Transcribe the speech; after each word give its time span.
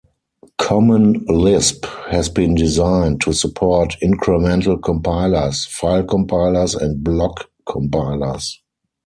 Common 0.57 1.23
Lisp 1.27 1.85
has 2.09 2.27
been 2.27 2.55
designed 2.55 3.21
to 3.21 3.33
support 3.33 3.97
incremental 4.01 4.81
compilers, 4.81 5.65
file 5.69 6.03
compilers 6.05 6.73
and 6.73 7.03
block 7.03 7.51
compilers. 7.67 8.63